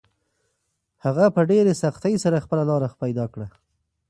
[1.05, 3.47] هغه په ډېرې سختۍ سره خپله لاره پیدا کړه.